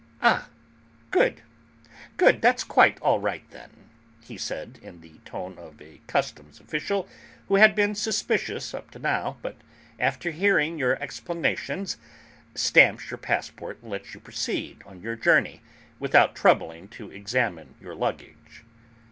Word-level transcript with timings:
"Ah, 0.23 0.49
good, 1.11 1.43
good; 2.17 2.41
that's 2.41 2.63
quite 2.63 2.99
all 3.01 3.19
right 3.19 3.47
then," 3.51 3.69
he 4.19 4.35
said, 4.35 4.79
in 4.81 4.99
the 5.01 5.19
tone 5.25 5.55
of 5.59 5.79
a 5.79 6.01
customs 6.07 6.59
official 6.59 7.07
who 7.47 7.57
has 7.57 7.73
been 7.75 7.93
suspicious 7.93 8.73
up 8.73 8.89
to 8.89 8.97
now, 8.97 9.37
but, 9.43 9.57
after 9.99 10.31
hearing 10.31 10.79
your 10.79 10.99
explanations, 11.03 11.97
stamps 12.55 13.11
your 13.11 13.19
passport 13.19 13.77
and 13.83 13.91
lets 13.91 14.15
you 14.15 14.19
proceed 14.19 14.81
on 14.87 15.01
your 15.03 15.15
journey 15.15 15.61
without 15.99 16.35
troubling 16.35 16.87
to 16.87 17.11
examine 17.11 17.75
your 17.79 17.93
luggage. 17.93 18.63